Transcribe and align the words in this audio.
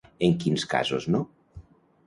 En 0.27 0.31
quins 0.43 0.65
casos 0.71 1.07
no? 1.17 1.23